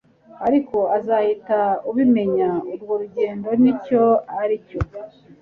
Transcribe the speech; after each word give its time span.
Ariko 0.47 0.77
uzahita 0.97 1.59
ubimenya 1.89 2.49
urwo 2.73 2.93
rukundo 3.01 3.47
nicyo 3.61 4.03
aricyo 4.41 4.79